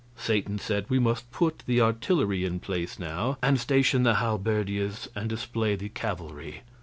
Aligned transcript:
Satan 0.17 0.57
said 0.57 0.85
we 0.89 0.97
must 0.97 1.29
put 1.29 1.61
the 1.67 1.79
artillery 1.79 2.43
in 2.43 2.59
place 2.59 2.97
now, 2.97 3.37
and 3.43 3.59
station 3.59 4.01
the 4.01 4.15
halberdiers 4.15 5.07
and 5.13 5.29
display 5.29 5.75
the 5.75 5.89
cavalry. 5.89 6.63